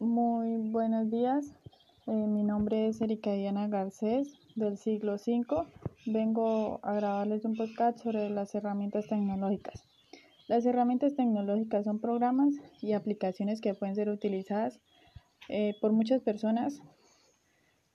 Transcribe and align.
Muy 0.00 0.70
buenos 0.70 1.10
días. 1.10 1.52
Eh, 2.06 2.12
mi 2.12 2.44
nombre 2.44 2.86
es 2.86 3.00
Erika 3.00 3.32
Diana 3.32 3.66
Garcés, 3.66 4.32
del 4.54 4.78
siglo 4.78 5.14
V. 5.14 5.44
Vengo 6.06 6.78
a 6.84 6.92
grabarles 6.94 7.44
un 7.44 7.56
podcast 7.56 7.98
sobre 7.98 8.30
las 8.30 8.54
herramientas 8.54 9.08
tecnológicas. 9.08 9.82
Las 10.46 10.64
herramientas 10.66 11.16
tecnológicas 11.16 11.84
son 11.84 12.00
programas 12.00 12.54
y 12.80 12.92
aplicaciones 12.92 13.60
que 13.60 13.74
pueden 13.74 13.96
ser 13.96 14.08
utilizadas 14.08 14.78
eh, 15.48 15.74
por 15.80 15.92
muchas 15.92 16.22
personas, 16.22 16.80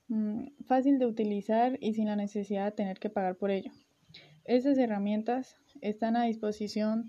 mmm, 0.09 0.47
fácil 0.67 0.99
de 0.99 1.05
utilizar 1.05 1.77
y 1.79 1.93
sin 1.93 2.07
la 2.07 2.17
necesidad 2.17 2.65
de 2.65 2.71
tener 2.73 2.99
que 2.99 3.09
pagar 3.09 3.38
por 3.38 3.49
ello. 3.49 3.71
Estas 4.43 4.77
herramientas 4.77 5.55
están 5.79 6.17
a 6.17 6.25
disposición 6.25 7.05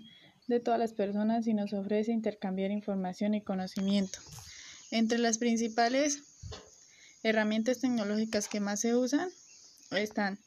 de 0.47 0.61
todas 0.61 0.79
las 0.79 0.93
personas 0.93 1.47
y 1.47 1.53
nos 1.53 1.73
ofrece 1.73 2.13
intercambiar 2.13 2.71
información 2.71 3.33
y 3.33 3.41
conocimiento. 3.41 4.19
Entre 4.95 5.17
las 5.17 5.39
principales 5.39 6.23
herramientas 7.21 7.81
tecnológicas 7.81 8.47
que 8.47 8.61
más 8.61 8.79
se 8.79 8.95
usan 8.95 9.27
están 9.91 10.39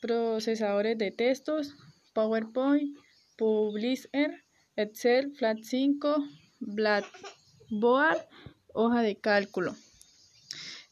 procesadores 0.00 0.96
de 0.98 1.10
textos, 1.10 1.74
PowerPoint, 2.12 2.96
Publisher, 3.36 4.44
Excel, 4.76 5.34
Flat5, 5.34 6.30
Blackboard, 6.60 8.24
hoja 8.68 9.02
de 9.02 9.16
cálculo. 9.16 9.74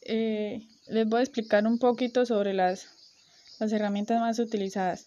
Eh, 0.01 0.67
les 0.89 1.09
voy 1.09 1.21
a 1.21 1.23
explicar 1.23 1.69
un 1.69 1.79
poquito 1.79 2.27
sobre 2.27 2.55
las, 2.55 2.89
las 3.61 3.71
herramientas 3.71 4.21
más 4.21 4.41
utilizadas. 4.41 5.07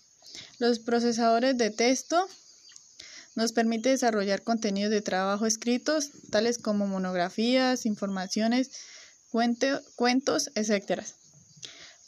Los 0.58 0.80
procesadores 0.80 1.58
de 1.58 1.70
texto 1.70 2.30
nos 3.36 3.52
permite 3.52 3.90
desarrollar 3.90 4.44
contenidos 4.44 4.92
de 4.92 5.02
trabajo 5.02 5.46
escritos, 5.46 6.12
tales 6.30 6.58
como 6.58 6.88
monografías, 6.88 7.86
informaciones, 7.86 8.72
cuentos, 9.30 10.52
etc. 10.56 11.04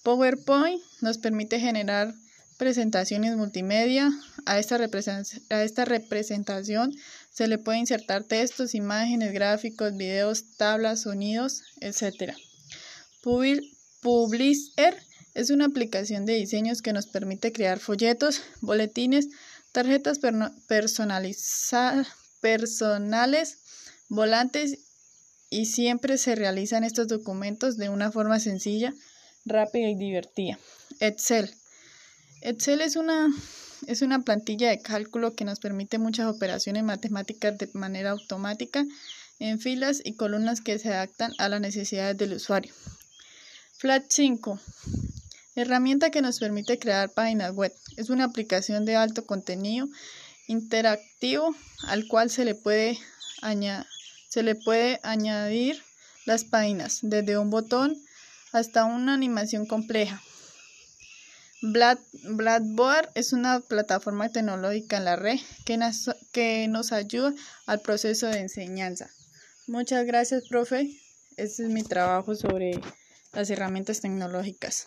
PowerPoint 0.03 0.81
nos 1.01 1.17
permite 1.17 1.59
generar 1.59 2.13
presentaciones 2.57 3.35
multimedia. 3.35 4.11
A 4.45 4.59
esta, 4.59 4.77
a 4.77 5.63
esta 5.63 5.85
representación 5.85 6.93
se 7.31 7.47
le 7.47 7.57
puede 7.57 7.79
insertar 7.79 8.23
textos, 8.23 8.75
imágenes, 8.75 9.33
gráficos, 9.33 9.97
videos, 9.97 10.55
tablas, 10.57 11.01
sonidos, 11.01 11.63
etc. 11.81 12.33
Publisher 14.01 14.95
es 15.33 15.49
una 15.49 15.65
aplicación 15.65 16.25
de 16.25 16.35
diseños 16.35 16.81
que 16.81 16.93
nos 16.93 17.07
permite 17.07 17.51
crear 17.51 17.79
folletos, 17.79 18.41
boletines, 18.61 19.27
tarjetas 19.75 20.19
personales, 22.39 23.57
volantes 24.07 24.79
y 25.49 25.65
siempre 25.65 26.17
se 26.17 26.35
realizan 26.35 26.85
estos 26.85 27.09
documentos 27.09 27.75
de 27.75 27.89
una 27.89 28.09
forma 28.09 28.39
sencilla, 28.39 28.93
rápida 29.43 29.89
y 29.89 29.95
divertida. 29.95 30.57
Excel. 31.01 31.53
Excel 32.39 32.79
es 32.79 32.95
una, 32.95 33.27
es 33.85 34.01
una 34.01 34.21
plantilla 34.21 34.69
de 34.69 34.79
cálculo 34.79 35.35
que 35.35 35.43
nos 35.43 35.59
permite 35.59 35.97
muchas 35.97 36.33
operaciones 36.33 36.85
matemáticas 36.85 37.57
de 37.57 37.69
manera 37.73 38.11
automática 38.11 38.85
en 39.39 39.59
filas 39.59 40.01
y 40.05 40.13
columnas 40.13 40.61
que 40.61 40.79
se 40.79 40.93
adaptan 40.93 41.33
a 41.37 41.49
las 41.49 41.59
necesidades 41.59 42.17
del 42.17 42.31
usuario. 42.31 42.73
Flat 43.73 44.05
5 44.07 44.57
Herramienta 45.55 46.09
que 46.09 46.21
nos 46.21 46.39
permite 46.39 46.77
crear 46.77 47.09
páginas 47.11 47.53
web. 47.53 47.73
Es 47.95 48.09
una 48.09 48.25
aplicación 48.25 48.83
de 48.83 48.97
alto 48.97 49.25
contenido 49.25 49.87
interactivo 50.47 51.55
al 51.87 52.07
cual 52.07 52.29
se 52.29 52.43
le 52.43 52.55
puede, 52.55 52.99
se 54.27 54.43
le 54.43 54.55
puede 54.55 54.99
añadir 55.01 55.81
las 56.25 56.43
páginas 56.43 56.99
desde 57.01 57.37
un 57.37 57.49
botón 57.49 57.97
hasta 58.51 58.83
una 58.83 59.13
animación 59.13 59.65
compleja. 59.65 60.21
Blackboard 61.61 63.09
es 63.15 63.31
una 63.31 63.61
plataforma 63.61 64.29
tecnológica 64.29 64.97
en 64.97 65.05
la 65.05 65.15
red 65.15 65.39
que 65.65 65.79
que 66.33 66.67
nos 66.67 66.91
ayuda 66.91 67.33
al 67.65 67.79
proceso 67.79 68.27
de 68.27 68.39
enseñanza. 68.39 69.09
Muchas 69.67 70.05
gracias, 70.05 70.47
profe. 70.47 70.99
Este 71.37 71.63
es 71.63 71.69
mi 71.69 71.81
trabajo 71.81 72.35
sobre 72.35 72.79
las 73.33 73.49
herramientas 73.49 74.01
tecnológicas. 74.01 74.83